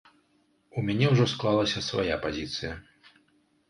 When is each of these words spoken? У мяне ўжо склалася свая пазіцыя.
У 0.77 0.85
мяне 0.87 1.05
ўжо 1.13 1.29
склалася 1.33 1.87
свая 1.91 2.21
пазіцыя. 2.29 2.77